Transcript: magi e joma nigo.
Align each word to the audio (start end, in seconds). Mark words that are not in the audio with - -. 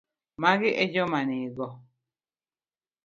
magi 0.41 0.69
e 0.83 0.85
joma 0.93 1.19
nigo. 1.29 1.67